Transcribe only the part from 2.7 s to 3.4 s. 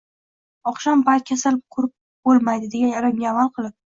degan irimga